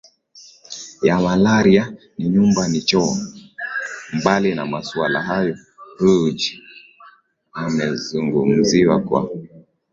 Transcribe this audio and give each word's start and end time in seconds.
ya 1.07 1.15
Malaria 1.25 1.83
na 2.17 2.25
Nyumba 2.33 2.63
ni 2.67 2.81
Choo 2.81 3.15
Mbali 4.19 4.55
na 4.55 4.65
masuala 4.65 5.21
hayo 5.21 5.55
Ruge 5.99 6.59
amezungumziwa 7.53 8.99
kwa 9.01 9.29